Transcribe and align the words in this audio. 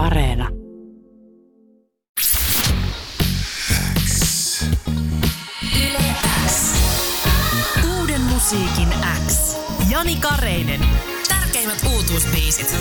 Areena. 0.00 0.48
Uuden 7.98 8.20
musiikin 8.20 8.88
X. 9.26 9.56
Jani 9.90 10.16
Kareinen. 10.16 10.80
Tärkeimmät 11.28 11.78
uutuusbiisit. 11.92 12.76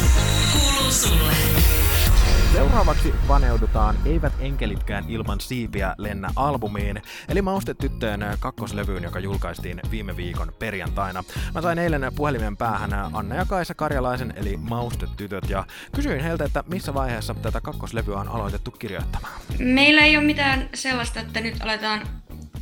Seuraavaksi 2.59 3.13
paneudutaan 3.27 3.95
Eivät 4.05 4.33
enkelitkään 4.39 5.05
ilman 5.07 5.39
siipiä 5.39 5.95
lennä 5.97 6.29
albumiin, 6.35 7.01
eli 7.29 7.41
Maustetyttöjen 7.41 8.25
kakkoslevyyn, 8.39 9.03
joka 9.03 9.19
julkaistiin 9.19 9.79
viime 9.91 10.17
viikon 10.17 10.53
perjantaina. 10.59 11.23
Mä 11.53 11.61
sain 11.61 11.79
eilen 11.79 12.11
puhelimen 12.15 12.57
päähän 12.57 12.93
Anna 12.93 13.35
ja 13.35 13.45
Kaisa 13.45 13.73
Karjalaisen, 13.73 14.33
eli 14.35 14.57
Maustetytöt, 14.57 15.49
ja 15.49 15.65
kysyin 15.95 16.23
heiltä, 16.23 16.45
että 16.45 16.63
missä 16.67 16.93
vaiheessa 16.93 17.33
tätä 17.33 17.61
kakkoslevyä 17.61 18.17
on 18.17 18.27
aloitettu 18.27 18.71
kirjoittamaan. 18.71 19.41
Meillä 19.59 20.01
ei 20.01 20.17
ole 20.17 20.25
mitään 20.25 20.69
sellaista, 20.73 21.19
että 21.19 21.41
nyt 21.41 21.55
aletaan, 21.59 22.07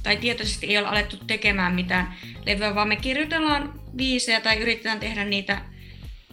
tai 0.03 0.17
tietoisesti 0.17 0.67
ei 0.67 0.77
ole 0.77 0.87
alettu 0.87 1.17
tekemään 1.27 1.75
mitään 1.75 2.13
levyä, 2.45 2.75
vaan 2.75 2.87
me 2.87 2.95
kirjoitellaan 2.95 3.73
biisejä 3.95 4.41
tai 4.41 4.57
yritetään 4.57 4.99
tehdä 4.99 5.25
niitä 5.25 5.61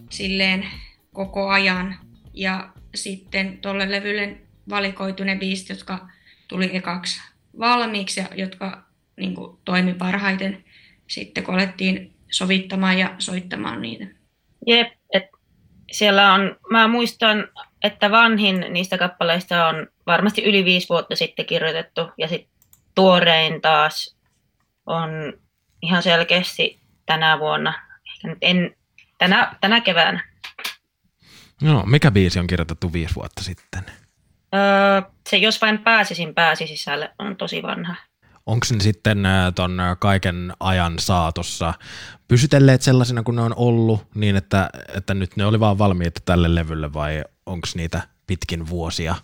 silleen 0.09 0.65
koko 1.13 1.49
ajan. 1.49 1.95
Ja 2.33 2.74
sitten 2.95 3.57
tuolle 3.57 3.91
levylle 3.91 4.37
valikoitu 4.69 5.23
ne 5.23 5.35
biisit, 5.35 5.69
jotka 5.69 6.07
tuli 6.47 6.75
ekaksi 6.75 7.21
valmiiksi 7.59 8.19
ja 8.19 8.27
jotka 8.35 8.85
niin 9.17 9.35
kuin, 9.35 9.57
toimi 9.65 9.93
parhaiten 9.93 10.63
sitten, 11.07 11.43
kun 11.43 11.53
alettiin 11.53 12.15
sovittamaan 12.31 12.97
ja 12.97 13.15
soittamaan 13.19 13.81
niitä. 13.81 14.05
Jep, 14.67 14.87
et 15.13 15.23
siellä 15.91 16.33
on, 16.33 16.57
mä 16.69 16.87
muistan, 16.87 17.47
että 17.83 18.11
vanhin 18.11 18.65
niistä 18.69 18.97
kappaleista 18.97 19.67
on 19.67 19.87
varmasti 20.07 20.43
yli 20.43 20.65
viisi 20.65 20.89
vuotta 20.89 21.15
sitten 21.15 21.45
kirjoitettu 21.45 22.01
ja 22.17 22.27
sitten 22.27 22.51
tuorein 22.95 23.61
taas 23.61 24.17
on 24.85 25.09
ihan 25.81 26.03
selkeästi 26.03 26.79
tänä 27.05 27.39
vuonna, 27.39 27.73
ehkä 28.07 28.27
nyt 28.27 28.37
en, 28.41 28.75
tänä, 29.17 29.55
tänä 29.61 29.81
keväänä. 29.81 30.34
No, 31.61 31.83
mikä 31.85 32.11
biisi 32.11 32.39
on 32.39 32.47
kirjoitettu 32.47 32.93
viisi 32.93 33.15
vuotta 33.15 33.43
sitten? 33.43 33.83
Öö, 34.55 35.01
se 35.29 35.37
Jos 35.37 35.61
vain 35.61 35.79
pääsisin 35.79 36.33
pääsi 36.33 36.67
sisälle 36.67 37.11
on 37.19 37.35
tosi 37.35 37.63
vanha. 37.63 37.95
Onko 38.45 38.65
ne 38.73 38.79
sitten 38.79 39.23
ton 39.55 39.77
kaiken 39.99 40.53
ajan 40.59 40.99
saatossa 40.99 41.73
pysytelleet 42.27 42.81
sellaisina 42.81 43.23
kuin 43.23 43.35
ne 43.35 43.41
on 43.41 43.53
ollut, 43.55 44.07
niin 44.15 44.35
että, 44.35 44.69
että 44.95 45.13
nyt 45.13 45.35
ne 45.35 45.45
oli 45.45 45.59
vaan 45.59 45.77
valmiita 45.77 46.21
tälle 46.25 46.55
levylle 46.55 46.93
vai 46.93 47.23
onko 47.45 47.67
niitä 47.75 48.01
pitkin 48.27 48.69
vuosia 48.69 49.15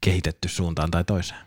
kehitetty 0.00 0.48
suuntaan 0.48 0.90
tai 0.90 1.04
toiseen? 1.04 1.40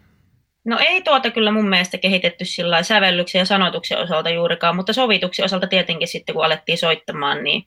No 0.66 0.78
ei 0.80 1.02
tuota 1.02 1.32
kyllä 1.32 1.52
mun 1.52 1.70
mielestä 1.70 1.98
kehitetty 1.98 2.46
sillä 2.46 2.84
sävellyksen 2.84 3.40
ja 3.40 3.46
sanotuksen 3.46 3.98
osalta 3.98 4.30
juurikaan, 4.30 4.76
mutta 4.76 4.94
sovituksen 4.94 5.46
osalta 5.46 5.68
tietenkin 5.68 6.08
sitten 6.08 6.36
kun 6.36 6.46
alettiin 6.46 6.78
soittamaan, 6.78 7.44
niin 7.44 7.64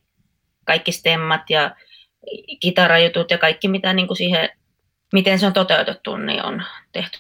kaikki 0.65 0.93
stemmat 0.93 1.51
ja 1.51 1.77
kitarajutut 2.61 3.31
ja 3.31 3.39
kaikki 3.39 3.69
mitä 3.69 3.93
niin 3.93 4.07
kuin 4.07 4.17
siihen, 4.17 4.49
miten 5.13 5.39
se 5.39 5.47
on 5.47 5.53
toteutettu, 5.53 6.17
niin 6.17 6.45
on 6.45 6.63
tehty 6.93 7.19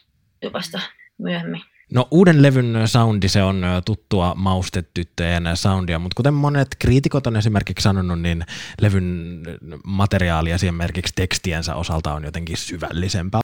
vasta 0.53 0.81
myöhemmin. 1.19 1.62
No 1.92 2.09
uuden 2.11 2.42
levyn 2.42 2.83
soundi, 2.87 3.29
se 3.29 3.42
on 3.42 3.62
tuttua 3.84 4.34
maustetyttöjen 4.36 5.45
soundia, 5.55 5.98
mutta 5.98 6.14
kuten 6.17 6.34
monet 6.34 6.69
kriitikot 6.79 7.27
on 7.27 7.36
esimerkiksi 7.36 7.83
sanonut, 7.83 8.20
niin 8.20 8.45
levyn 8.81 9.41
materiaali 9.84 10.51
esimerkiksi 10.51 11.12
tekstiensä 11.17 11.75
osalta 11.75 12.14
on 12.14 12.25
jotenkin 12.25 12.56
syvällisempää. 12.56 13.41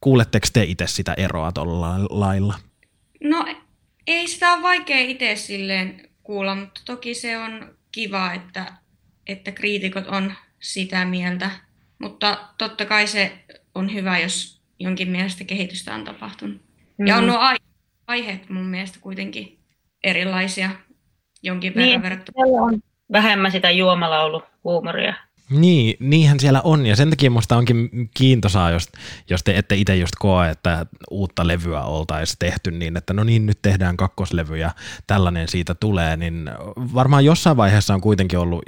Kuuletteko 0.00 0.46
te 0.52 0.62
itse 0.64 0.86
sitä 0.86 1.14
eroa 1.14 1.52
tuolla 1.52 1.98
lailla? 2.10 2.54
No 3.24 3.46
ei 4.06 4.28
sitä 4.28 4.52
ole 4.52 4.62
vaikea 4.62 4.98
itse 4.98 5.36
silleen 5.36 6.08
kuulla, 6.22 6.54
mutta 6.54 6.80
toki 6.84 7.14
se 7.14 7.38
on 7.38 7.74
kiva, 7.92 8.32
että, 8.32 8.72
että 9.26 9.52
kriitikot 9.52 10.06
on 10.06 10.32
sitä 10.60 11.04
mieltä. 11.04 11.50
Mutta 11.98 12.48
totta 12.58 12.84
kai 12.84 13.06
se 13.06 13.44
on 13.74 13.94
hyvä, 13.94 14.18
jos 14.18 14.62
jonkin 14.78 15.10
mielestä 15.10 15.44
kehitystä 15.44 15.94
on 15.94 16.04
tapahtunut. 16.04 16.62
Mm. 16.98 17.06
Ja 17.06 17.16
on 17.16 17.26
nuo 17.26 17.38
aiheet 18.06 18.48
mun 18.48 18.66
mielestä 18.66 18.98
kuitenkin 19.00 19.58
erilaisia 20.04 20.70
jonkin 21.42 21.74
verran 21.74 21.88
niin, 21.88 22.02
verrattuna. 22.02 22.64
on 22.64 22.80
vähemmän 23.12 23.52
sitä 23.52 23.70
juomalaulu-huumoria. 23.70 25.14
Niin, 25.50 25.96
niinhän 26.00 26.40
siellä 26.40 26.60
on 26.64 26.86
ja 26.86 26.96
sen 26.96 27.10
takia 27.10 27.30
musta 27.30 27.56
onkin 27.56 28.10
kiintosaa, 28.16 28.70
jos, 28.70 28.88
jos 29.30 29.42
te 29.42 29.58
ette 29.58 29.76
itse 29.76 29.96
just 29.96 30.12
koe, 30.18 30.50
että 30.50 30.86
uutta 31.10 31.46
levyä 31.46 31.82
oltaisiin 31.82 32.36
tehty 32.38 32.70
niin, 32.70 32.96
että 32.96 33.12
no 33.12 33.24
niin, 33.24 33.46
nyt 33.46 33.58
tehdään 33.62 33.96
kakkoslevy 33.96 34.56
ja 34.56 34.70
tällainen 35.06 35.48
siitä 35.48 35.74
tulee, 35.74 36.16
niin 36.16 36.50
varmaan 36.76 37.24
jossain 37.24 37.56
vaiheessa 37.56 37.94
on 37.94 38.00
kuitenkin 38.00 38.38
ollut 38.38 38.62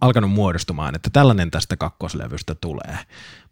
alkanut 0.00 0.30
muodostumaan, 0.30 0.94
että 0.94 1.10
tällainen 1.12 1.50
tästä 1.50 1.76
kakkoslevystä 1.76 2.54
tulee. 2.54 2.98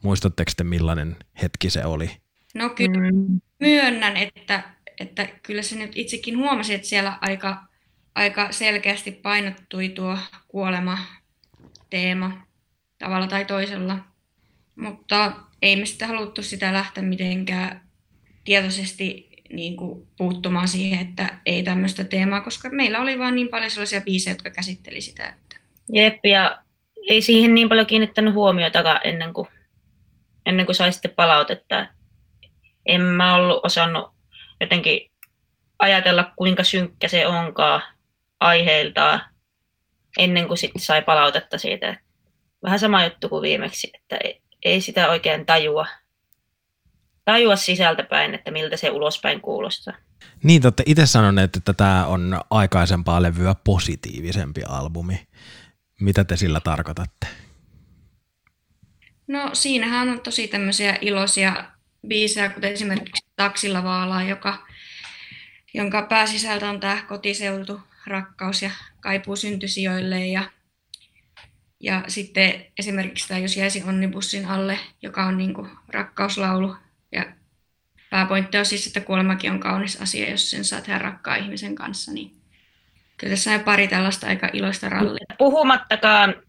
Muistatteko 0.02 0.50
te 0.56 0.64
millainen 0.64 1.16
hetki 1.42 1.70
se 1.70 1.84
oli? 1.84 2.10
No 2.54 2.68
kyllä 2.68 3.10
mm. 3.12 3.40
myönnän, 3.60 4.16
että, 4.16 4.62
että 5.00 5.28
kyllä 5.42 5.62
se 5.62 5.76
nyt 5.76 5.92
itsekin 5.94 6.38
huomasi, 6.38 6.74
että 6.74 6.88
siellä 6.88 7.18
aika, 7.20 7.64
aika 8.14 8.52
selkeästi 8.52 9.12
painottui 9.12 9.88
tuo 9.88 10.18
kuolema 10.48 10.98
teema 11.90 12.46
tavalla 12.98 13.26
tai 13.26 13.44
toisella. 13.44 13.98
Mutta 14.76 15.32
ei 15.62 15.76
me 15.76 15.86
sitä 15.86 16.06
haluttu 16.06 16.42
sitä 16.42 16.72
lähteä 16.72 17.02
mitenkään 17.02 17.88
tietoisesti 18.44 19.28
niin 19.52 19.76
kuin 19.76 20.08
puuttumaan 20.18 20.68
siihen, 20.68 21.08
että 21.08 21.38
ei 21.46 21.62
tämmöistä 21.62 22.04
teemaa, 22.04 22.40
koska 22.40 22.68
meillä 22.70 23.00
oli 23.00 23.18
vaan 23.18 23.34
niin 23.34 23.48
paljon 23.48 23.70
sellaisia 23.70 24.00
biisejä, 24.00 24.34
jotka 24.34 24.50
käsitteli 24.50 25.00
sitä. 25.00 25.28
Että... 25.28 25.56
Jep, 25.92 26.24
ja 26.24 26.62
ei 27.08 27.22
siihen 27.22 27.54
niin 27.54 27.68
paljon 27.68 27.86
kiinnittänyt 27.86 28.34
huomiota 28.34 29.00
ennen 29.04 29.32
kuin, 29.32 29.48
ennen 30.46 30.66
kuin 30.66 30.76
sai 30.76 30.92
sitten 30.92 31.10
palautetta. 31.16 31.86
En 32.86 33.00
mä 33.00 33.34
ollut 33.34 33.60
osannut 33.64 34.10
jotenkin 34.60 35.10
ajatella, 35.78 36.32
kuinka 36.36 36.64
synkkä 36.64 37.08
se 37.08 37.26
onkaan 37.26 37.82
aiheiltaan 38.40 39.20
ennen 40.18 40.48
kuin 40.48 40.58
sitten 40.58 40.82
sai 40.82 41.02
palautetta 41.02 41.58
siitä. 41.58 42.00
Vähän 42.62 42.78
sama 42.78 43.04
juttu 43.04 43.28
kuin 43.28 43.42
viimeksi, 43.42 43.90
että 43.94 44.18
ei 44.64 44.80
sitä 44.80 45.10
oikein 45.10 45.46
tajua, 45.46 45.86
tajua 47.24 47.56
sisältäpäin, 47.56 48.34
että 48.34 48.50
miltä 48.50 48.76
se 48.76 48.90
ulospäin 48.90 49.40
kuulostaa. 49.40 49.94
Niin, 50.42 50.62
te 50.62 50.66
olette 50.66 50.82
itse 50.86 51.06
sanoneet, 51.06 51.56
että 51.56 51.72
tämä 51.72 52.06
on 52.06 52.40
aikaisempaa 52.50 53.22
levyä 53.22 53.54
positiivisempi 53.64 54.62
albumi. 54.68 55.28
Mitä 56.00 56.24
te 56.24 56.36
sillä 56.36 56.60
tarkoitatte? 56.60 57.26
No 59.26 59.50
siinähän 59.52 60.08
on 60.08 60.20
tosi 60.20 60.48
tämmöisiä 60.48 60.98
iloisia 61.00 61.64
biisejä, 62.08 62.48
kuten 62.48 62.72
esimerkiksi 62.72 63.24
Taksilla 63.36 63.84
vaalaa, 63.84 64.22
joka, 64.22 64.66
jonka 65.74 66.02
pääsisältö 66.02 66.68
on 66.68 66.80
tämä 66.80 67.02
kotiseutu, 67.08 67.80
rakkaus 68.06 68.62
ja 68.62 68.70
kaipuu 69.00 69.36
syntysijoille 69.36 70.26
ja, 70.26 70.50
ja 71.80 72.04
sitten 72.08 72.66
esimerkiksi 72.78 73.28
tämä 73.28 73.40
Jos 73.40 73.56
jäisi 73.56 73.82
onnibussin 73.82 74.46
alle, 74.46 74.78
joka 75.02 75.24
on 75.24 75.38
niin 75.38 75.54
kuin 75.54 75.70
rakkauslaulu 75.88 76.76
ja 77.12 77.24
pääpointti 78.10 78.58
on 78.58 78.66
siis, 78.66 78.86
että 78.86 79.00
kuolemakin 79.00 79.52
on 79.52 79.60
kaunis 79.60 80.00
asia, 80.00 80.30
jos 80.30 80.50
sen 80.50 80.64
saa 80.64 80.80
tehdä 80.80 80.98
rakkaan 80.98 81.38
ihmisen 81.38 81.74
kanssa, 81.74 82.12
niin 82.12 82.40
kyllä 83.16 83.30
tässä 83.30 83.54
on 83.54 83.60
pari 83.60 83.88
tällaista 83.88 84.26
aika 84.26 84.48
iloista 84.52 84.88
rallia. 84.88 85.36
Puhumattakaan, 85.38 86.42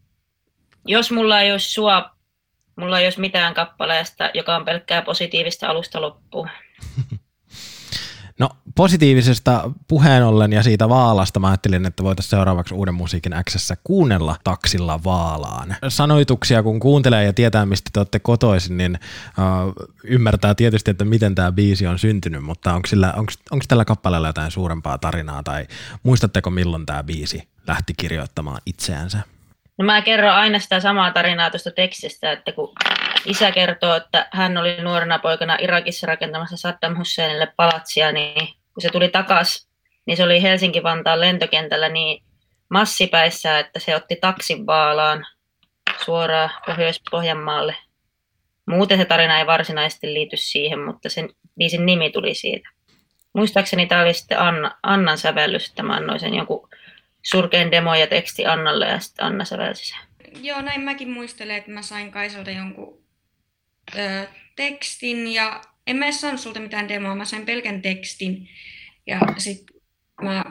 jos 0.86 1.12
mulla 1.12 1.42
ei 1.42 1.52
olisi 1.52 1.72
sua, 1.72 2.16
mulla 2.76 3.00
ei 3.00 3.06
olisi 3.06 3.20
mitään 3.20 3.54
kappaleesta, 3.54 4.30
joka 4.34 4.56
on 4.56 4.66
pelkkää 4.66 5.02
positiivista 5.02 5.68
alusta 5.68 6.02
loppuun. 6.02 6.50
No 8.40 8.50
positiivisesta 8.76 9.72
puheen 9.88 10.26
ollen 10.26 10.54
ja 10.54 10.64
siitä 10.64 10.90
vaalasta 10.90 11.40
mä 11.40 11.48
ajattelin, 11.48 11.86
että 11.86 12.04
voitaisiin 12.04 12.30
seuraavaksi 12.30 12.74
Uuden 12.74 12.94
musiikin 12.94 13.34
Xssä 13.50 13.78
kuunnella 13.84 14.36
taksilla 14.44 15.04
vaalaan. 15.04 15.76
Sanoituksia 15.88 16.64
kun 16.64 16.80
kuuntelee 16.80 17.26
ja 17.26 17.34
tietää 17.34 17.66
mistä 17.66 17.90
te 17.94 18.00
olette 18.00 18.20
kotoisin, 18.20 18.78
niin 18.78 19.00
uh, 19.38 19.90
ymmärtää 20.04 20.56
tietysti, 20.56 20.92
että 20.92 21.06
miten 21.06 21.36
tämä 21.36 21.52
biisi 21.52 21.88
on 21.88 22.00
syntynyt, 22.00 22.44
mutta 22.44 22.74
onko, 22.74 23.64
tällä 23.68 23.86
kappaleella 23.86 24.28
jotain 24.28 24.52
suurempaa 24.52 24.98
tarinaa 24.98 25.44
tai 25.44 25.68
muistatteko 26.04 26.50
milloin 26.50 26.86
tämä 26.86 27.04
biisi 27.04 27.48
lähti 27.68 27.94
kirjoittamaan 27.98 28.62
itseänsä? 28.66 29.39
No 29.80 29.86
mä 29.86 30.02
kerron 30.02 30.34
aina 30.34 30.60
sitä 30.60 30.80
samaa 30.80 31.12
tarinaa 31.12 31.50
tuosta 31.50 31.72
tekstistä, 31.72 32.32
että 32.32 32.52
kun 32.52 32.74
isä 33.26 33.52
kertoo, 33.52 33.96
että 33.96 34.28
hän 34.32 34.58
oli 34.58 34.82
nuorena 34.82 35.20
poikana 35.20 35.58
Irakissa 35.60 36.08
rakentamassa 36.08 36.58
Saddam 36.58 36.98
Husseinille 36.98 37.48
palatsia, 37.56 38.12
niin 38.12 38.48
kun 38.48 38.82
se 38.82 38.90
tuli 38.90 39.10
takas, 39.10 39.68
niin 40.06 40.18
se 40.18 40.24
oli 40.24 40.42
Helsinki-Vantaan 40.42 41.20
lentokentällä 41.20 41.90
niin 41.90 42.24
massipäissä, 42.70 43.60
että 43.60 43.80
se 43.80 43.96
otti 43.96 44.16
taksin 44.16 44.66
vaalaan 44.66 45.26
suoraan 46.06 46.50
Pohjois-Pohjanmaalle 46.66 47.76
muuten 48.70 48.98
se 48.98 49.06
tarina 49.06 49.40
ei 49.40 49.46
varsinaisesti 49.46 50.14
liity 50.14 50.38
siihen, 50.38 50.80
mutta 50.80 51.10
sen 51.10 51.30
biisin 51.58 51.86
nimi 51.86 52.12
tuli 52.12 52.34
siitä. 52.34 52.70
Muistaakseni 53.34 53.88
tämä 53.88 54.02
oli 54.02 54.14
sitten 54.14 54.40
Anna, 54.40 54.78
Annan 54.84 55.18
sävellys, 55.18 55.70
että 55.70 55.84
mä 55.84 55.94
annoin 55.94 56.20
sen 56.20 56.34
jonkun 56.34 56.70
surkean 57.24 57.72
demo 57.72 57.96
ja 57.96 58.08
teksti 58.08 58.46
Annalle 58.46 58.88
ja 58.88 59.00
sitten 59.00 59.26
Anna 59.26 59.46
sävelsi 59.46 59.86
sen. 59.86 59.98
Joo, 60.44 60.62
näin 60.62 60.82
mäkin 60.82 61.10
muistelen, 61.10 61.56
että 61.56 61.72
mä 61.72 61.82
sain 61.82 62.12
Kaisalta 62.12 62.52
jonkun 62.52 63.04
ö, 63.98 64.28
tekstin 64.56 65.28
ja 65.34 65.62
en 65.88 65.96
mä 65.98 66.06
edes 66.06 66.22
saanut 66.22 66.40
sulta 66.40 66.60
mitään 66.60 66.90
demoa, 66.90 67.16
mä 67.16 67.26
sain 67.26 67.46
pelkän 67.46 67.82
tekstin 67.82 68.50
ja 69.08 69.20
sitten 69.38 69.76
mä 70.22 70.44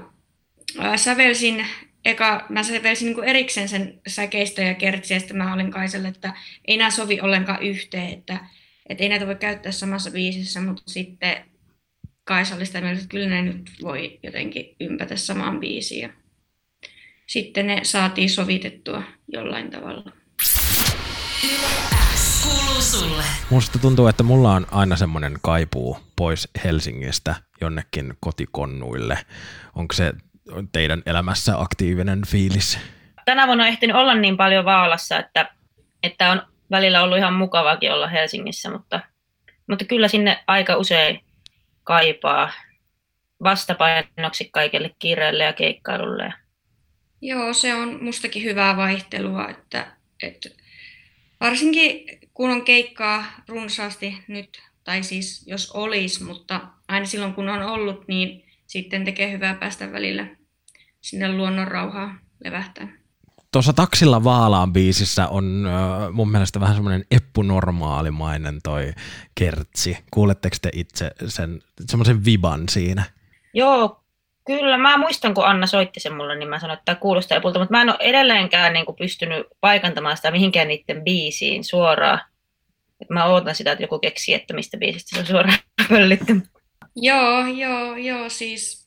ö, 0.85 0.97
sävelsin 0.97 1.67
eka, 2.05 2.47
mä 2.49 2.63
sävelsin 2.63 3.07
niin 3.07 3.25
erikseen 3.25 3.69
sen 3.69 4.01
säkeistö 4.07 4.63
ja 4.63 4.75
kertsiä, 4.75 5.17
ja 5.17 5.21
sitten 5.21 5.37
mä 5.37 5.55
olin 5.55 5.71
Kaisalle, 5.71 6.09
että 6.09 6.35
ei 6.65 6.77
nämä 6.77 6.91
sovi 6.91 7.21
ollenkaan 7.21 7.63
yhteen, 7.63 8.19
että, 8.19 8.39
että 8.89 9.05
ei 9.05 9.09
näitä 9.09 9.27
voi 9.27 9.37
käyttää 9.37 9.73
samassa 9.73 10.11
biisissä, 10.11 10.61
mutta 10.61 10.83
sitten 10.87 11.45
Kaisa 12.25 12.55
oli 12.55 12.67
sitä 12.67 12.81
mieltä, 12.81 12.99
että 12.99 13.11
kyllä 13.11 13.29
ne 13.29 13.43
nyt 13.43 13.71
voi 13.83 14.19
jotenkin 14.23 14.77
ympätä 14.81 15.17
samaan 15.17 15.61
biisiin. 15.61 16.13
Sitten 17.29 17.67
ne 17.67 17.81
saatiin 17.83 18.31
sovitettua 18.31 19.03
jollain 19.33 19.71
tavalla. 19.71 20.13
Musta 23.51 23.79
tuntuu, 23.79 24.07
että 24.07 24.23
mulla 24.23 24.53
on 24.53 24.67
aina 24.71 24.97
semmoinen 24.97 25.39
kaipuu 25.43 25.99
pois 26.17 26.49
Helsingistä 26.65 27.35
jonnekin 27.61 28.15
kotikonnuille. 28.21 29.19
Onko 29.75 29.95
se 29.95 30.13
teidän 30.73 31.03
elämässä 31.07 31.61
aktiivinen 31.61 32.23
fiilis? 32.27 32.79
Tänä 33.25 33.47
vuonna 33.47 33.65
on 33.65 33.71
ehtinyt 33.71 33.97
olla 33.97 34.15
niin 34.15 34.37
paljon 34.37 34.65
Vaalassa, 34.65 35.19
että, 35.19 35.51
että 36.03 36.31
on 36.31 36.43
välillä 36.71 37.03
ollut 37.03 37.19
ihan 37.19 37.35
mukavaakin 37.35 37.93
olla 37.93 38.09
Helsingissä, 38.09 38.71
mutta, 38.71 39.01
mutta 39.69 39.85
kyllä 39.85 40.09
sinne 40.09 40.45
aika 40.47 40.77
usein 40.77 41.21
kaipaa 41.85 42.53
vastapainoksi 43.43 44.49
kaikille 44.53 44.91
kiireille 44.99 45.45
ja 45.45 45.53
keikkailulle. 45.53 46.35
Joo, 47.21 47.53
se 47.53 47.75
on 47.75 48.05
mustakin 48.05 48.43
hyvää 48.43 48.77
vaihtelua, 48.77 49.49
että, 49.49 49.97
että 50.23 50.49
varsinkin 51.41 52.19
kun 52.35 52.51
on 52.51 52.65
keikkaa 52.65 53.25
runsaasti 53.49 54.19
nyt, 54.29 54.63
tai 54.85 55.03
siis 55.03 55.47
jos 55.47 55.71
olisi, 55.71 56.25
mutta 56.25 56.61
aina 56.89 57.07
silloin 57.07 57.35
kun 57.35 57.49
on 57.49 57.63
ollut, 57.63 58.09
niin 58.09 58.45
sitten 58.67 59.05
tekee 59.05 59.33
hyvää 59.33 59.55
päästä 59.55 59.93
välillä 59.93 60.27
sinne 61.01 61.33
luonnon 61.33 61.69
rauhaa 61.69 62.19
levähtää. 62.45 62.89
Tuossa 63.53 63.73
Taksilla 63.73 64.25
Vaalaan 64.25 64.73
biisissä 64.73 65.29
on 65.29 65.67
äh, 65.67 66.13
mun 66.13 66.31
mielestä 66.31 66.61
vähän 66.61 66.75
semmoinen 66.75 67.05
eppunormaalimainen 67.11 68.61
toi 68.63 68.93
kertsi. 69.35 69.99
Kuuletteko 70.11 70.57
te 70.63 70.71
itse 70.73 71.11
sen 71.27 71.63
semmoisen 71.87 72.25
viban 72.25 72.69
siinä? 72.69 73.05
Joo, 73.55 74.05
kyllä. 74.49 74.79
Mä 74.79 74.99
muistan, 74.99 75.35
kun 75.35 75.47
Anna 75.47 75.67
soitti 75.67 76.01
sen 76.01 76.15
mulle, 76.15 76.39
niin 76.39 76.49
mä 76.49 76.59
sanoin, 76.59 76.79
että 76.79 76.85
tämä 76.85 77.01
kuulostaa 77.01 77.39
epulta, 77.39 77.59
mutta 77.59 77.73
mä 77.73 77.83
en 77.83 77.89
ole 77.89 77.97
edelleenkään 78.01 78.73
niin 78.73 78.87
kuin, 78.87 78.97
pystynyt 78.97 79.47
paikantamaan 79.61 80.17
sitä 80.17 80.31
mihinkään 80.31 80.69
niiden 80.69 81.05
biisiin 81.05 81.65
suoraan. 81.65 82.21
Et 83.01 83.11
mä 83.11 83.25
ootan 83.25 83.55
sitä, 83.55 83.73
että 83.73 83.85
joku 83.85 83.99
keksii, 83.99 84.35
että 84.35 84.55
mistä 84.55 84.77
biisistä 84.77 85.17
se 85.17 85.21
on 85.21 85.27
suoraan 85.27 85.59
pöllitty. 85.89 86.43
Joo, 86.97 87.47
joo, 87.47 87.97
joo, 87.97 88.29
siis 88.29 88.78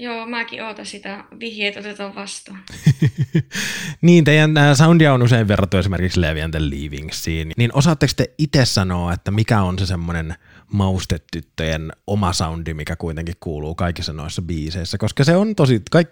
Joo, 0.00 0.26
mäkin 0.26 0.62
ootan 0.62 0.86
sitä 0.86 1.24
vihjeet 1.40 1.76
otetaan 1.76 2.14
vastaan. 2.14 2.62
niin, 4.02 4.24
teidän 4.24 4.56
äh, 4.56 4.76
soundia 4.76 5.14
on 5.14 5.22
usein 5.22 5.48
verrattu 5.48 5.76
esimerkiksi 5.76 6.20
Levi 6.20 6.42
and 6.42 6.50
the 6.50 6.70
Leavingsiin. 6.70 7.52
Niin 7.56 7.70
osaatteko 7.74 8.12
te 8.16 8.34
itse 8.38 8.64
sanoa, 8.64 9.12
että 9.12 9.30
mikä 9.30 9.62
on 9.62 9.78
se 9.78 9.86
semmoinen 9.86 10.34
maustetyttöjen 10.72 11.92
oma 12.06 12.32
soundi, 12.32 12.74
mikä 12.74 12.96
kuitenkin 12.96 13.34
kuuluu 13.40 13.74
kaikissa 13.74 14.12
noissa 14.12 14.42
biiseissä? 14.42 14.98
Koska 14.98 15.24
se 15.24 15.36
on 15.36 15.54
tosi, 15.54 15.82
kaik, 15.90 16.08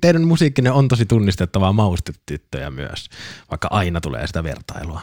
teidän 0.00 0.22
musiikkinne 0.22 0.70
on 0.70 0.88
tosi 0.88 1.06
tunnistettavaa 1.06 1.72
maustetyttöjä 1.72 2.70
myös, 2.70 3.08
vaikka 3.50 3.68
aina 3.70 4.00
tulee 4.00 4.26
sitä 4.26 4.44
vertailua. 4.44 5.00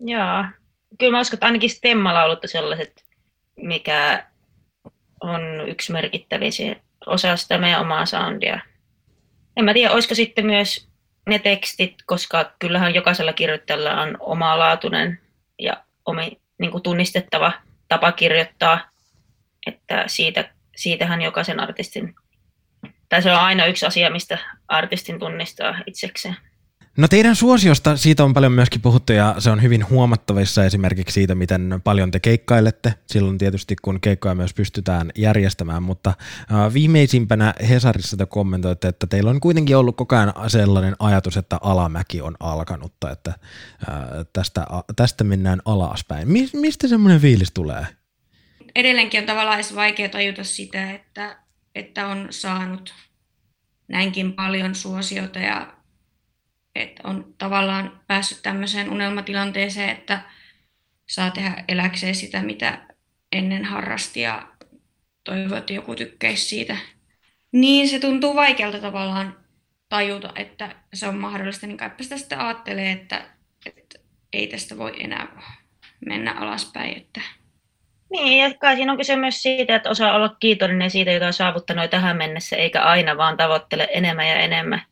Joo, 0.00 0.44
kyllä 0.98 1.12
mä 1.12 1.20
uskon, 1.20 1.36
että 1.36 1.46
ainakin 1.46 1.70
Stemma-laulut 1.70 2.44
on 2.44 2.48
sellaiset, 2.48 3.04
mikä 3.56 4.26
on 5.20 5.40
yksi 5.68 5.92
merkittäviä 5.92 6.50
osa 7.06 7.36
sitä 7.36 7.58
meidän 7.58 7.80
omaa 7.80 8.06
soundia. 8.06 8.60
En 9.56 9.64
mä 9.64 9.72
tiedä, 9.72 9.92
olisiko 9.92 10.14
sitten 10.14 10.46
myös 10.46 10.88
ne 11.26 11.38
tekstit, 11.38 11.94
koska 12.06 12.52
kyllähän 12.58 12.94
jokaisella 12.94 13.32
kirjoittajalla 13.32 14.00
on 14.02 14.16
omalaatuinen 14.20 15.20
ja 15.58 15.84
omi, 16.06 16.40
niin 16.58 16.70
kuin 16.70 16.82
tunnistettava 16.82 17.52
tapa 17.88 18.12
kirjoittaa, 18.12 18.90
että 19.66 20.04
siitä, 20.06 20.50
siitähän 20.76 21.22
jokaisen 21.22 21.60
artistin, 21.60 22.14
tai 23.08 23.22
se 23.22 23.32
on 23.32 23.38
aina 23.38 23.66
yksi 23.66 23.86
asia, 23.86 24.10
mistä 24.10 24.38
artistin 24.68 25.18
tunnistaa 25.18 25.78
itsekseen. 25.86 26.36
No 26.96 27.08
teidän 27.08 27.36
suosiosta, 27.36 27.96
siitä 27.96 28.24
on 28.24 28.34
paljon 28.34 28.52
myöskin 28.52 28.80
puhuttu 28.80 29.12
ja 29.12 29.34
se 29.38 29.50
on 29.50 29.62
hyvin 29.62 29.88
huomattavissa 29.90 30.64
esimerkiksi 30.64 31.14
siitä, 31.14 31.34
miten 31.34 31.80
paljon 31.84 32.10
te 32.10 32.20
keikkailette. 32.20 32.94
Silloin 33.06 33.38
tietysti 33.38 33.76
kun 33.82 34.00
keikkoja 34.00 34.34
myös 34.34 34.54
pystytään 34.54 35.10
järjestämään, 35.16 35.82
mutta 35.82 36.14
viimeisimpänä 36.72 37.54
Hesarissa 37.68 38.16
te 38.16 38.26
kommentoitte, 38.26 38.88
että 38.88 39.06
teillä 39.06 39.30
on 39.30 39.40
kuitenkin 39.40 39.76
ollut 39.76 39.96
koko 39.96 40.16
ajan 40.16 40.32
sellainen 40.46 40.96
ajatus, 40.98 41.36
että 41.36 41.58
alamäki 41.60 42.20
on 42.20 42.36
alkanutta, 42.40 43.10
että 43.10 43.32
tästä, 44.32 44.66
tästä 44.96 45.24
mennään 45.24 45.62
alaspäin. 45.64 46.28
Mistä 46.52 46.88
semmoinen 46.88 47.20
fiilis 47.20 47.52
tulee? 47.52 47.86
Edelleenkin 48.74 49.20
on 49.20 49.26
tavallaan 49.26 49.64
vaikea 49.74 50.08
tajuta 50.08 50.44
sitä, 50.44 50.90
että, 50.90 51.38
että 51.74 52.06
on 52.06 52.26
saanut 52.30 52.94
näinkin 53.88 54.32
paljon 54.32 54.74
suosiota 54.74 55.38
ja 55.38 55.75
että 56.82 57.08
on 57.08 57.34
tavallaan 57.38 58.00
päässyt 58.06 58.42
tämmöiseen 58.42 58.90
unelmatilanteeseen, 58.90 59.88
että 59.88 60.20
saa 61.06 61.30
tehdä 61.30 61.64
eläkseen 61.68 62.14
sitä, 62.14 62.42
mitä 62.42 62.78
ennen 63.32 63.64
harrasti 63.64 64.20
ja 64.20 64.48
toivoo, 65.24 65.58
että 65.58 65.72
joku 65.72 65.94
tykkäisi 65.94 66.44
siitä. 66.44 66.76
Niin 67.52 67.88
se 67.88 67.98
tuntuu 67.98 68.34
vaikealta 68.34 68.78
tavallaan 68.78 69.36
tajuta, 69.88 70.32
että 70.34 70.74
se 70.94 71.08
on 71.08 71.18
mahdollista, 71.18 71.66
niin 71.66 71.76
kaipa 71.76 72.02
sitä 72.02 72.16
sitten 72.16 72.40
ajattelee, 72.40 72.92
että, 72.92 73.24
että 73.66 73.98
ei 74.32 74.46
tästä 74.46 74.78
voi 74.78 75.04
enää 75.04 75.42
mennä 76.06 76.32
alaspäin. 76.32 76.96
Että... 76.96 77.20
Niin, 78.10 78.42
ja 78.42 78.54
kai 78.54 78.76
siinä 78.76 78.92
on 78.92 78.98
kyse 78.98 79.16
myös 79.16 79.42
siitä, 79.42 79.76
että 79.76 79.90
osaa 79.90 80.14
olla 80.14 80.36
kiitollinen 80.40 80.90
siitä, 80.90 81.12
jota 81.12 81.26
on 81.26 81.32
saavuttanut 81.32 81.90
tähän 81.90 82.16
mennessä, 82.16 82.56
eikä 82.56 82.82
aina 82.82 83.16
vaan 83.16 83.36
tavoittele 83.36 83.88
enemmän 83.92 84.28
ja 84.28 84.36
enemmän. 84.36 84.82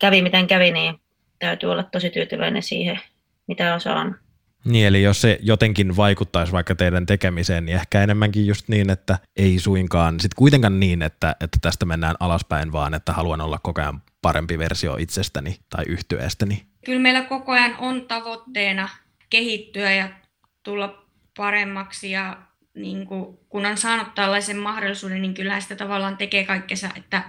Kävi 0.00 0.22
miten 0.22 0.46
kävi, 0.46 0.72
niin 0.72 0.94
täytyy 1.38 1.72
olla 1.72 1.82
tosi 1.82 2.10
tyytyväinen 2.10 2.62
siihen, 2.62 3.00
mitä 3.46 3.74
on 3.74 3.80
saanut. 3.80 4.16
Niin, 4.64 4.86
eli 4.86 5.02
jos 5.02 5.20
se 5.20 5.38
jotenkin 5.42 5.96
vaikuttaisi 5.96 6.52
vaikka 6.52 6.74
teidän 6.74 7.06
tekemiseen, 7.06 7.66
niin 7.66 7.76
ehkä 7.76 8.02
enemmänkin 8.02 8.46
just 8.46 8.68
niin, 8.68 8.90
että 8.90 9.18
ei 9.36 9.58
suinkaan, 9.58 10.20
sitten 10.20 10.36
kuitenkaan 10.36 10.80
niin, 10.80 11.02
että, 11.02 11.36
että 11.40 11.58
tästä 11.62 11.86
mennään 11.86 12.16
alaspäin, 12.20 12.72
vaan 12.72 12.94
että 12.94 13.12
haluan 13.12 13.40
olla 13.40 13.58
koko 13.62 13.80
ajan 13.80 14.02
parempi 14.22 14.58
versio 14.58 14.96
itsestäni 14.96 15.58
tai 15.70 15.84
yhtyeestäni. 15.88 16.62
Kyllä 16.84 17.00
meillä 17.00 17.22
koko 17.22 17.52
ajan 17.52 17.76
on 17.78 18.06
tavoitteena 18.06 18.88
kehittyä 19.30 19.92
ja 19.92 20.08
tulla 20.62 21.04
paremmaksi 21.36 22.10
ja 22.10 22.36
niin 22.74 23.06
kuin, 23.06 23.38
kun 23.48 23.66
on 23.66 23.76
saanut 23.76 24.14
tällaisen 24.14 24.58
mahdollisuuden, 24.58 25.22
niin 25.22 25.34
kyllä 25.34 25.60
sitä 25.60 25.76
tavallaan 25.76 26.16
tekee 26.16 26.44
kaikkensa, 26.44 26.88
että 26.96 27.22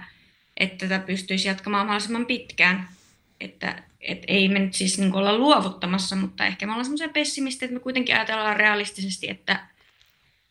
että 0.56 0.88
tätä 0.88 1.06
pystyisi 1.06 1.48
jatkamaan 1.48 1.86
mahdollisimman 1.86 2.26
pitkään. 2.26 2.88
Että 3.40 3.82
et 4.00 4.22
ei 4.28 4.48
me 4.48 4.58
nyt 4.58 4.74
siis 4.74 4.98
niin 4.98 5.14
olla 5.14 5.38
luovuttamassa, 5.38 6.16
mutta 6.16 6.46
ehkä 6.46 6.66
me 6.66 6.72
ollaan 6.72 6.84
semmoisia 6.84 7.08
pessimisti, 7.08 7.64
että 7.64 7.74
me 7.74 7.80
kuitenkin 7.80 8.14
ajatellaan 8.14 8.56
realistisesti, 8.56 9.30
että 9.30 9.66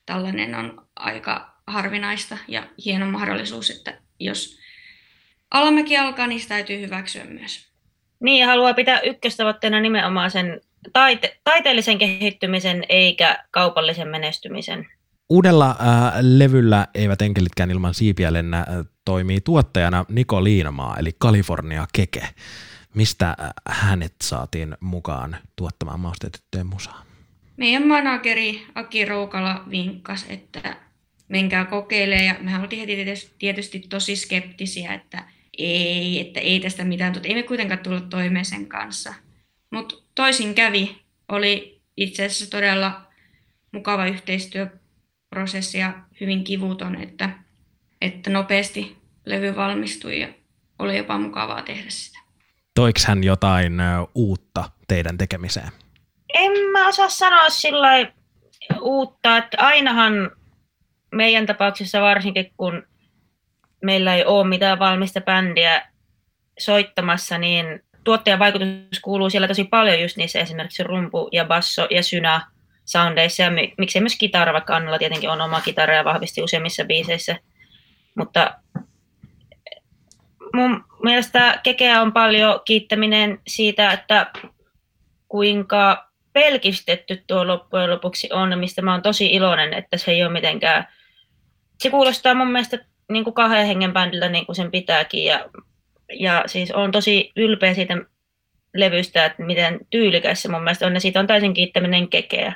tällainen 0.05 0.55
on 0.55 0.87
aika 0.95 1.55
harvinaista 1.67 2.37
ja 2.47 2.63
hieno 2.85 3.11
mahdollisuus, 3.11 3.69
että 3.69 3.97
jos 4.19 4.59
alamäki 5.51 5.97
alkaa, 5.97 6.27
niin 6.27 6.39
sitä 6.41 6.55
täytyy 6.55 6.81
hyväksyä 6.81 7.23
myös. 7.23 7.67
Niin, 8.19 8.39
ja 8.39 8.47
haluaa 8.47 8.73
pitää 8.73 8.99
ykköstavoitteena 8.99 9.79
nimenomaan 9.79 10.31
sen 10.31 10.61
taite- 10.93 11.37
taiteellisen 11.43 11.97
kehittymisen 11.97 12.83
eikä 12.89 13.43
kaupallisen 13.51 14.07
menestymisen. 14.07 14.87
Uudella 15.29 15.69
äh, 15.69 16.13
levyllä 16.21 16.87
Eivät 16.93 17.21
enkelitkään 17.21 17.71
ilman 17.71 17.93
siipiä 17.93 18.33
lennä 18.33 18.57
äh, 18.59 18.65
toimii 19.05 19.41
tuottajana 19.41 20.05
Niko 20.09 20.43
Liinamaa, 20.43 20.97
eli 20.97 21.11
California 21.11 21.85
Keke. 21.93 22.27
Mistä 22.93 23.29
äh, 23.29 23.53
hänet 23.67 24.15
saatiin 24.23 24.77
mukaan 24.79 25.37
tuottamaan 25.55 25.99
maustetyttöjen 25.99 26.67
musaa? 26.67 27.05
Meidän 27.57 27.87
manageri 27.87 28.65
Aki 28.75 29.05
Roukala 29.05 29.63
vinkkas, 29.69 30.25
että 30.29 30.77
menkää 31.27 31.65
kokeilemaan. 31.65 32.25
Ja 32.25 32.35
mehän 32.39 32.61
oltiin 32.61 32.79
heti 32.79 33.27
tietysti 33.39 33.79
tosi 33.79 34.15
skeptisiä, 34.15 34.93
että 34.93 35.23
ei, 35.57 36.19
että 36.19 36.39
ei 36.39 36.59
tästä 36.59 36.83
mitään, 36.83 37.13
mutta 37.13 37.27
ei 37.27 37.35
me 37.35 37.43
kuitenkaan 37.43 37.79
tullut 37.79 38.09
toimeen 38.09 38.45
sen 38.45 38.67
kanssa. 38.67 39.13
Mutta 39.71 39.95
toisin 40.15 40.55
kävi. 40.55 41.01
Oli 41.29 41.81
itse 41.97 42.25
asiassa 42.25 42.49
todella 42.49 43.01
mukava 43.71 44.05
yhteistyöprosessi 44.05 45.77
ja 45.77 45.93
hyvin 46.21 46.43
kivuton, 46.43 46.95
että, 47.01 47.29
että 48.05 48.29
nopeasti 48.29 48.97
levy 49.25 49.55
valmistui 49.55 50.19
ja 50.19 50.27
oli 50.79 50.97
jopa 50.97 51.17
mukavaa 51.17 51.61
tehdä 51.61 51.89
sitä. 51.89 52.19
Toiko 52.75 52.99
hän 53.07 53.23
jotain 53.23 53.73
uutta 54.15 54.63
teidän 54.87 55.17
tekemiseen? 55.17 55.69
En 56.33 56.51
mä 56.71 56.87
osaa 56.87 57.09
sanoa 57.09 57.49
sillä 57.49 58.11
uutta, 58.81 59.37
että 59.37 59.57
ainahan 59.59 60.31
meidän 61.11 61.45
tapauksessa 61.45 62.01
varsinkin, 62.01 62.51
kun 62.57 62.83
meillä 63.83 64.15
ei 64.15 64.25
ole 64.25 64.47
mitään 64.47 64.79
valmista 64.79 65.21
bändiä 65.21 65.87
soittamassa, 66.59 67.37
niin 67.37 67.83
tuottajan 68.03 68.39
vaikutus 68.39 68.99
kuuluu 69.01 69.29
siellä 69.29 69.47
tosi 69.47 69.63
paljon 69.63 70.01
just 70.01 70.17
niissä 70.17 70.39
esimerkiksi 70.39 70.83
rumpu 70.83 71.29
ja 71.31 71.45
basso 71.45 71.87
ja 71.89 72.03
synä 72.03 72.41
soundeissa 72.85 73.43
ja 73.43 73.51
miksei 73.77 74.01
myös 74.01 74.17
kitara, 74.17 74.53
vaikka 74.53 74.75
Annalla 74.75 74.99
tietenkin 74.99 75.29
on 75.29 75.41
oma 75.41 75.61
kitara 75.61 75.95
ja 75.95 76.03
vahvisti 76.03 76.41
useimmissa 76.41 76.85
biiseissä. 76.85 77.35
Mutta 78.15 78.59
mun 80.53 80.83
mielestä 81.03 81.59
Kekeä 81.63 82.01
on 82.01 82.13
paljon 82.13 82.59
kiittäminen 82.65 83.39
siitä, 83.47 83.91
että 83.91 84.31
kuinka 85.27 86.11
pelkistetty 86.33 87.23
tuo 87.27 87.47
loppujen 87.47 87.89
lopuksi 87.89 88.29
on, 88.33 88.59
mistä 88.59 88.81
mä 88.81 88.91
oon 88.91 89.01
tosi 89.01 89.33
iloinen, 89.33 89.73
että 89.73 89.97
se 89.97 90.11
ei 90.11 90.23
ole 90.23 90.33
mitenkään... 90.33 90.87
Se 91.79 91.89
kuulostaa 91.89 92.33
mun 92.33 92.51
mielestä 92.51 92.85
niin 93.11 93.23
kuin 93.23 93.33
kahden 93.33 93.67
hengen 93.67 93.93
bändiltä 93.93 94.29
niin 94.29 94.45
kuin 94.45 94.55
sen 94.55 94.71
pitääkin 94.71 95.25
ja, 95.25 95.49
ja 96.13 96.43
siis 96.45 96.71
on 96.71 96.91
tosi 96.91 97.31
ylpeä 97.35 97.73
siitä 97.73 97.97
levystä, 98.73 99.25
että 99.25 99.43
miten 99.43 99.79
tyylikäs 99.89 100.41
se 100.41 100.49
mun 100.49 100.63
mielestä 100.63 100.87
on 100.87 100.93
ja 100.93 100.99
siitä 100.99 101.19
on 101.19 101.27
täysin 101.27 101.53
kiittäminen 101.53 102.07
kekeä. 102.07 102.53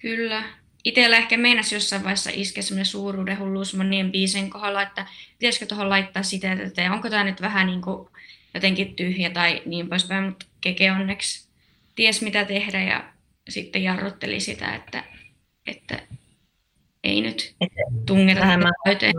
Kyllä. 0.00 0.42
Itellä 0.84 1.16
ehkä 1.16 1.36
meinasi 1.36 1.74
jossain 1.74 2.02
vaiheessa 2.02 2.30
iskeä 2.32 2.62
semmoinen 2.62 2.86
suuruuden 2.86 3.38
hulluus 3.38 3.74
monien 3.74 4.12
biisen 4.12 4.50
kohdalla, 4.50 4.82
että 4.82 5.06
pitäisikö 5.38 5.66
tuohon 5.66 5.88
laittaa 5.88 6.22
sitä, 6.22 6.52
että 6.52 6.92
onko 6.92 7.10
tämä 7.10 7.24
nyt 7.24 7.40
vähän 7.40 7.66
niin 7.66 7.80
kuin 7.80 8.08
jotenkin 8.54 8.94
tyhjä 8.94 9.30
tai 9.30 9.62
niin 9.66 9.88
poispäin, 9.88 10.24
mutta 10.24 10.46
Keke 10.60 10.92
onneksi 10.92 11.48
ties 11.94 12.22
mitä 12.22 12.44
tehdä 12.44 12.82
ja 12.82 13.12
sitten 13.48 13.82
jarrutteli 13.82 14.40
sitä, 14.40 14.74
että, 14.74 15.04
että 15.66 16.02
ei 17.04 17.20
nyt 17.20 17.54
tungeta 18.06 18.40
täyteen. 18.84 19.14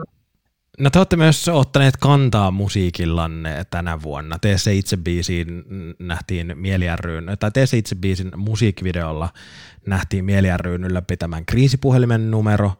No 0.79 0.89
te 0.89 0.99
olette 0.99 1.15
myös 1.15 1.49
ottaneet 1.49 1.97
kantaa 1.97 2.51
musiikillanne 2.51 3.65
tänä 3.69 4.01
vuonna. 4.01 4.39
Teessä 4.39 4.71
itse 4.71 4.97
biisiin 4.97 5.63
nähtiin 5.99 6.53
Mieli 6.55 6.85
tai 7.39 7.51
Teessä 7.51 7.77
itse 7.77 7.95
biisin 7.95 8.31
musiikkivideolla 8.35 9.29
nähtiin 9.85 10.25
Mieli 10.25 10.47
ryyn 10.57 10.83
ylläpitämän 10.83 11.45
kriisipuhelimen 11.45 12.31
numero. 12.31 12.71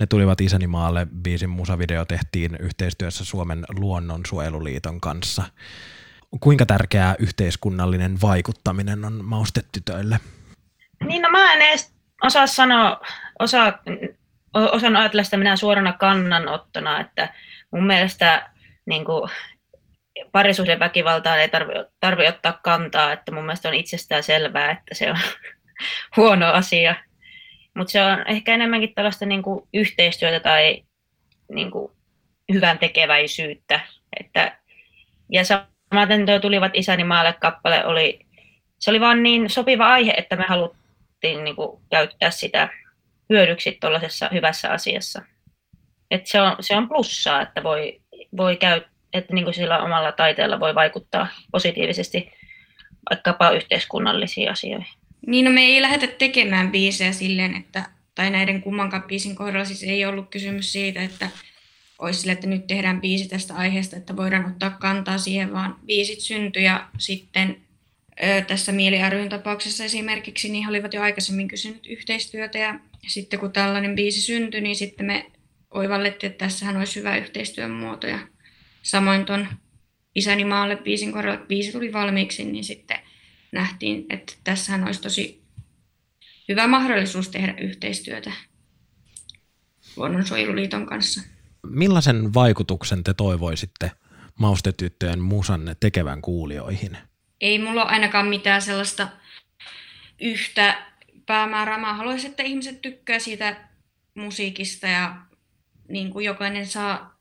Ne 0.00 0.06
tulivat 0.06 0.40
Isäni 0.40 0.66
maalle. 0.66 1.06
Biisin 1.22 1.50
musavideo 1.50 2.04
tehtiin 2.04 2.56
yhteistyössä 2.60 3.24
Suomen 3.24 3.64
luonnonsuojeluliiton 3.78 5.00
kanssa. 5.00 5.42
Kuinka 6.40 6.66
tärkeää 6.66 7.14
yhteiskunnallinen 7.18 8.20
vaikuttaminen 8.20 9.04
on 9.04 9.24
maustetytöille? 9.24 10.20
Niin 11.06 11.22
no 11.22 11.30
mä 11.30 11.54
en 11.54 11.62
edes 11.62 11.92
osaa 12.22 12.46
sanoa, 12.46 13.00
osaa 13.38 13.78
osan 14.54 14.96
ajatella 14.96 15.22
sitä 15.22 15.36
minä 15.36 15.56
suorana 15.56 15.92
kannanottona, 15.92 17.00
että 17.00 17.34
mun 17.70 17.86
mielestä 17.86 18.50
niin 18.86 19.04
kuin, 19.04 19.30
parisuhdeväkivaltaan 20.32 21.40
ei 21.40 21.48
tarvitse 21.48 21.90
tarvi 22.00 22.26
ottaa 22.26 22.60
kantaa, 22.62 23.12
että 23.12 23.32
mun 23.32 23.44
mielestä 23.44 23.68
on 23.68 23.74
itsestään 23.74 24.22
selvää, 24.22 24.70
että 24.70 24.94
se 24.94 25.10
on 25.10 25.18
huono 26.16 26.46
asia. 26.46 26.94
Mutta 27.74 27.90
se 27.90 28.02
on 28.02 28.24
ehkä 28.26 28.54
enemmänkin 28.54 28.94
tällaista 28.94 29.26
niin 29.26 29.42
kuin, 29.42 29.68
yhteistyötä 29.74 30.40
tai 30.40 30.82
niin 31.52 31.70
kuin, 31.70 31.92
hyvän 32.52 32.78
tekeväisyyttä. 32.78 33.80
Että, 34.20 34.58
ja 35.32 35.42
samaten 35.44 36.26
tuo 36.26 36.38
Tulivat 36.38 36.72
isäni 36.74 37.04
maalle 37.04 37.32
kappale 37.40 37.86
oli, 37.86 38.20
se 38.78 38.90
oli 38.90 39.00
vaan 39.00 39.22
niin 39.22 39.50
sopiva 39.50 39.92
aihe, 39.92 40.14
että 40.16 40.36
me 40.36 40.44
haluttiin 40.48 41.44
niin 41.44 41.56
kuin, 41.56 41.82
käyttää 41.90 42.30
sitä 42.30 42.68
hyödyksi 43.30 43.78
tuollaisessa 43.80 44.30
hyvässä 44.32 44.70
asiassa. 44.70 45.22
Et 46.10 46.26
se, 46.26 46.40
on, 46.40 46.56
se 46.60 46.76
on 46.76 46.88
plussaa, 46.88 47.42
että 47.42 47.62
voi, 47.62 48.00
voi 48.36 48.56
käy, 48.56 48.80
että 49.12 49.34
niin 49.34 49.44
kuin 49.44 49.54
sillä 49.54 49.82
omalla 49.82 50.12
taiteella 50.12 50.60
voi 50.60 50.74
vaikuttaa 50.74 51.28
positiivisesti 51.52 52.32
vaikkapa 53.10 53.50
yhteiskunnallisiin 53.50 54.50
asioihin. 54.50 54.94
Niin, 55.26 55.44
no 55.44 55.50
me 55.50 55.60
ei 55.60 55.82
lähdetä 55.82 56.06
tekemään 56.18 56.72
biisejä 56.72 57.12
silleen, 57.12 57.56
että, 57.56 57.84
tai 58.14 58.30
näiden 58.30 58.62
kummankaan 58.62 59.02
biisin 59.02 59.36
kohdalla 59.36 59.64
siis 59.64 59.82
ei 59.82 60.04
ollut 60.04 60.30
kysymys 60.30 60.72
siitä, 60.72 61.02
että 61.02 61.30
olisi 61.98 62.20
sille, 62.20 62.32
että 62.32 62.46
nyt 62.46 62.66
tehdään 62.66 63.00
biisi 63.00 63.28
tästä 63.28 63.54
aiheesta, 63.54 63.96
että 63.96 64.16
voidaan 64.16 64.46
ottaa 64.46 64.70
kantaa 64.70 65.18
siihen, 65.18 65.52
vaan 65.52 65.76
biisit 65.86 66.20
syntyi 66.20 66.64
ja 66.64 66.88
sitten 66.98 67.65
tässä 68.46 68.72
Mieli 68.72 69.10
ryn 69.10 69.28
tapauksessa 69.28 69.84
esimerkiksi, 69.84 70.48
niin 70.48 70.64
he 70.64 70.70
olivat 70.70 70.94
jo 70.94 71.02
aikaisemmin 71.02 71.48
kysynyt 71.48 71.86
yhteistyötä 71.86 72.58
ja 72.58 72.80
sitten 73.06 73.40
kun 73.40 73.52
tällainen 73.52 73.94
biisi 73.94 74.22
syntyi, 74.22 74.60
niin 74.60 74.76
sitten 74.76 75.06
me 75.06 75.30
oivallettiin, 75.70 76.30
että 76.30 76.44
tässähän 76.44 76.76
olisi 76.76 76.98
hyvä 76.98 77.16
yhteistyön 77.16 77.70
muoto 77.70 78.06
ja 78.06 78.18
samoin 78.82 79.24
tuon 79.24 79.48
Isäni 80.14 80.44
maalle 80.44 80.76
biisin 80.76 81.12
kohdalla, 81.12 81.34
että 81.34 81.46
biisi 81.46 81.72
tuli 81.72 81.92
valmiiksi, 81.92 82.44
niin 82.44 82.64
sitten 82.64 82.98
nähtiin, 83.52 84.06
että 84.10 84.32
tässähän 84.44 84.84
olisi 84.84 85.02
tosi 85.02 85.42
hyvä 86.48 86.66
mahdollisuus 86.66 87.28
tehdä 87.28 87.54
yhteistyötä 87.60 88.32
Luonnonsuojeluliiton 89.96 90.86
kanssa. 90.86 91.20
Millaisen 91.66 92.34
vaikutuksen 92.34 93.04
te 93.04 93.14
toivoisitte 93.14 93.90
maustetyttöjen 94.38 95.20
musanne 95.20 95.76
tekevän 95.80 96.22
kuulijoihin? 96.22 96.98
Ei 97.40 97.58
mulla 97.58 97.82
ole 97.82 97.90
ainakaan 97.90 98.26
mitään 98.26 98.62
sellaista 98.62 99.08
yhtä 100.20 100.86
päämäärää. 101.26 101.78
Mä 101.78 101.94
haluaisin, 101.94 102.30
että 102.30 102.42
ihmiset 102.42 102.82
tykkää 102.82 103.18
siitä 103.18 103.56
musiikista 104.14 104.86
ja 104.86 105.16
niin 105.88 106.10
kuin 106.10 106.24
jokainen 106.24 106.66
saa 106.66 107.18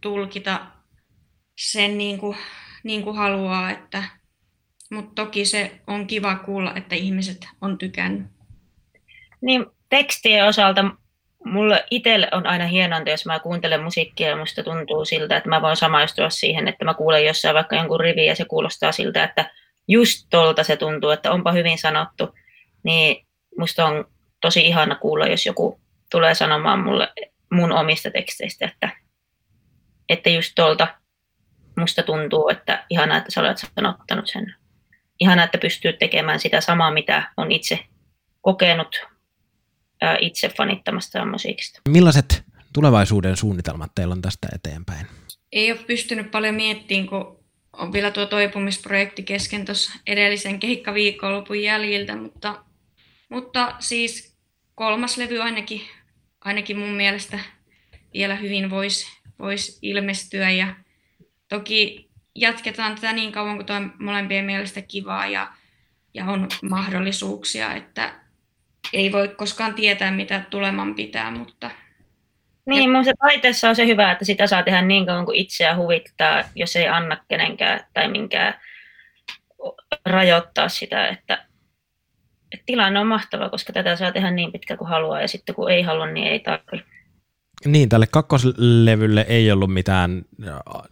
tulkita 0.00 0.66
sen 1.58 1.98
niin 1.98 2.18
kuin, 2.18 2.36
niin 2.82 3.02
kuin 3.02 3.16
haluaa. 3.16 3.70
Että, 3.70 4.04
mutta 4.90 5.24
toki 5.24 5.44
se 5.44 5.80
on 5.86 6.06
kiva 6.06 6.36
kuulla, 6.36 6.74
että 6.74 6.94
ihmiset 6.94 7.48
on 7.60 7.78
tykännyt. 7.78 8.26
Niin, 9.40 9.66
tekstien 9.88 10.46
osalta 10.46 10.84
mulle 11.44 11.84
itselle 11.90 12.28
on 12.32 12.46
aina 12.46 12.66
hienointa, 12.66 13.10
jos 13.10 13.26
mä 13.26 13.38
kuuntelen 13.38 13.82
musiikkia 13.82 14.28
ja 14.28 14.36
musta 14.36 14.62
tuntuu 14.62 15.04
siltä, 15.04 15.36
että 15.36 15.48
mä 15.48 15.62
voin 15.62 15.76
samaistua 15.76 16.30
siihen, 16.30 16.68
että 16.68 16.84
mä 16.84 16.94
kuulen 16.94 17.24
jossain 17.24 17.54
vaikka 17.54 17.76
jonkun 17.76 18.00
rivin 18.00 18.26
ja 18.26 18.36
se 18.36 18.44
kuulostaa 18.44 18.92
siltä, 18.92 19.24
että 19.24 19.50
just 19.88 20.26
tolta 20.30 20.62
se 20.62 20.76
tuntuu, 20.76 21.10
että 21.10 21.32
onpa 21.32 21.52
hyvin 21.52 21.78
sanottu, 21.78 22.34
niin 22.82 23.26
musta 23.58 23.86
on 23.86 24.04
tosi 24.40 24.66
ihana 24.66 24.94
kuulla, 24.94 25.26
jos 25.26 25.46
joku 25.46 25.80
tulee 26.10 26.34
sanomaan 26.34 26.78
mulle 26.78 27.08
mun 27.52 27.72
omista 27.72 28.10
teksteistä, 28.10 28.66
että, 28.66 28.90
että 30.08 30.30
just 30.30 30.52
tuolta 30.56 30.88
musta 31.78 32.02
tuntuu, 32.02 32.48
että 32.48 32.84
ihana, 32.90 33.16
että 33.16 33.30
sä 33.30 33.40
olet 33.40 33.58
sanottanut 33.58 34.26
sen. 34.26 34.54
Ihana, 35.20 35.44
että 35.44 35.58
pystyy 35.58 35.92
tekemään 35.92 36.40
sitä 36.40 36.60
samaa, 36.60 36.90
mitä 36.90 37.32
on 37.36 37.52
itse 37.52 37.78
kokenut 38.40 39.06
itse 40.20 40.48
fanittamasta 40.48 41.24
musiikista. 41.24 41.80
Millaiset 41.88 42.44
tulevaisuuden 42.72 43.36
suunnitelmat 43.36 43.94
teillä 43.94 44.12
on 44.12 44.22
tästä 44.22 44.48
eteenpäin? 44.54 45.06
Ei 45.52 45.72
ole 45.72 45.80
pystynyt 45.86 46.30
paljon 46.30 46.54
miettimään, 46.54 47.08
kun 47.08 47.38
on 47.72 47.92
vielä 47.92 48.10
tuo 48.10 48.26
toipumisprojekti 48.26 49.22
kesken 49.22 49.64
tuossa 49.64 49.92
edellisen 50.06 50.60
keikkaviikonlopun 50.60 51.62
jäljiltä, 51.62 52.16
mutta, 52.16 52.64
mutta 53.28 53.74
siis 53.78 54.36
kolmas 54.74 55.16
levy 55.16 55.42
ainakin, 55.42 55.80
ainakin 56.40 56.78
mun 56.78 56.90
mielestä 56.90 57.38
vielä 58.14 58.34
hyvin 58.34 58.70
voisi 58.70 59.06
vois 59.38 59.78
ilmestyä 59.82 60.50
ja 60.50 60.74
toki 61.48 62.10
jatketaan 62.34 62.94
tätä 62.94 63.12
niin 63.12 63.32
kauan 63.32 63.56
kuin 63.56 63.66
tuo 63.66 63.76
molempien 63.98 64.44
mielestä 64.44 64.82
kivaa 64.82 65.26
ja, 65.26 65.52
ja 66.14 66.24
on 66.24 66.48
mahdollisuuksia, 66.70 67.74
että 67.74 68.20
ei 68.92 69.12
voi 69.12 69.28
koskaan 69.28 69.74
tietää, 69.74 70.10
mitä 70.10 70.42
tuleman 70.50 70.94
pitää, 70.94 71.30
mutta... 71.30 71.70
Niin, 72.66 72.90
mun 72.90 73.04
se 73.04 73.12
taiteessa 73.18 73.68
on 73.68 73.76
se 73.76 73.86
hyvä, 73.86 74.12
että 74.12 74.24
sitä 74.24 74.46
saa 74.46 74.62
tehdä 74.62 74.82
niin 74.82 75.06
kauan 75.06 75.24
kuin 75.24 75.36
itseä 75.36 75.76
huvittaa, 75.76 76.44
jos 76.54 76.76
ei 76.76 76.88
anna 76.88 77.16
kenenkään 77.28 77.80
tai 77.94 78.08
minkään 78.08 78.54
rajoittaa 80.04 80.68
sitä, 80.68 81.06
että, 81.08 81.46
että 82.52 82.64
tilanne 82.66 83.00
on 83.00 83.06
mahtava, 83.06 83.48
koska 83.48 83.72
tätä 83.72 83.96
saa 83.96 84.12
tehdä 84.12 84.30
niin 84.30 84.52
pitkä 84.52 84.76
kuin 84.76 84.88
haluaa 84.88 85.20
ja 85.20 85.28
sitten 85.28 85.54
kun 85.54 85.70
ei 85.70 85.82
halua, 85.82 86.06
niin 86.06 86.26
ei 86.26 86.40
tarvitse. 86.40 86.98
Niin, 87.64 87.88
tälle 87.88 88.06
kakkoslevylle 88.06 89.26
ei 89.28 89.52
ollut 89.52 89.72
mitään 89.72 90.22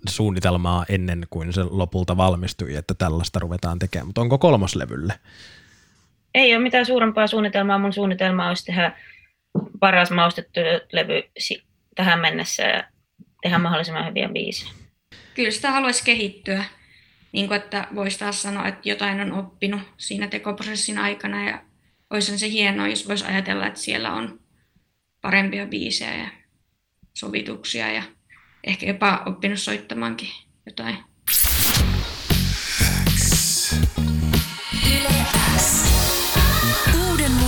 suunnitelmaa 0.08 0.84
ennen 0.88 1.26
kuin 1.30 1.52
se 1.52 1.62
lopulta 1.62 2.16
valmistui, 2.16 2.76
että 2.76 2.94
tällaista 2.94 3.38
ruvetaan 3.38 3.78
tekemään, 3.78 4.06
mutta 4.06 4.20
onko 4.20 4.38
kolmoslevylle? 4.38 5.14
Ei 6.36 6.54
ole 6.54 6.62
mitään 6.62 6.86
suurempaa 6.86 7.26
suunnitelmaa. 7.26 7.78
Mun 7.78 7.92
suunnitelma 7.92 8.48
olisi 8.48 8.64
tehdä 8.64 8.92
paras 9.80 10.10
maustettu 10.10 10.60
levy 10.92 11.22
tähän 11.94 12.20
mennessä 12.20 12.62
ja 12.62 12.84
tehdä 13.42 13.58
mahdollisimman 13.58 14.06
hyviä 14.08 14.28
biisejä. 14.28 14.72
Kyllä 15.34 15.50
sitä 15.50 15.70
haluaisi 15.70 16.04
kehittyä, 16.04 16.64
niin 17.32 17.48
kuin 17.48 17.56
että 17.56 17.88
voisi 17.94 18.18
taas 18.18 18.42
sanoa, 18.42 18.68
että 18.68 18.88
jotain 18.88 19.20
on 19.20 19.32
oppinut 19.32 19.82
siinä 19.96 20.26
tekoprosessin 20.26 20.98
aikana 20.98 21.48
ja 21.48 21.62
olisi 22.10 22.38
se 22.38 22.48
hienoa, 22.48 22.88
jos 22.88 23.08
voisi 23.08 23.24
ajatella, 23.24 23.66
että 23.66 23.80
siellä 23.80 24.12
on 24.12 24.40
parempia 25.20 25.66
biisejä 25.66 26.14
ja 26.14 26.28
sovituksia 27.14 27.92
ja 27.92 28.02
ehkä 28.64 28.86
jopa 28.86 29.22
oppinut 29.26 29.58
soittamankin 29.58 30.28
jotain. 30.66 30.96
Uuden 34.86 35.85